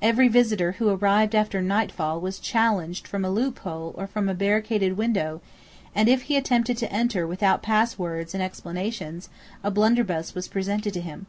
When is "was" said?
2.18-2.38, 10.34-10.48